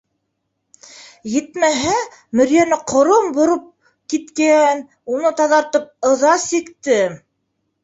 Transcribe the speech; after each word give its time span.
Етмәһә, 1.33 1.93
мөрйәне 2.39 2.79
ҡором 2.93 3.29
бороп 3.37 3.69
киткән, 4.15 4.83
уны 5.19 5.35
таҙартып 5.45 6.11
ыҙа 6.13 6.35
сиктем. 6.49 7.23